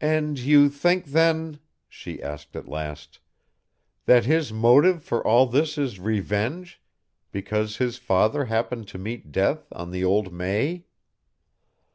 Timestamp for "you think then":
0.38-1.58